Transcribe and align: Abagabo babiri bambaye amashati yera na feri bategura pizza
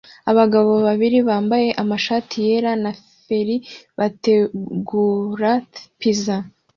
Abagabo 0.31 0.71
babiri 0.87 1.17
bambaye 1.29 1.69
amashati 1.81 2.35
yera 2.47 2.71
na 2.83 2.91
feri 3.25 3.55
bategura 3.97 5.51
pizza 5.99 6.35